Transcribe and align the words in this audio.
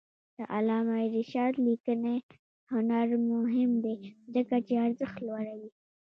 د 0.37 0.39
علامه 0.55 0.99
رشاد 1.15 1.53
لیکنی 1.67 2.17
هنر 2.71 3.07
مهم 3.31 3.71
دی 3.83 3.97
ځکه 4.33 4.55
چې 4.67 4.73
ارزښت 4.85 5.17
لوړوي. 5.27 5.69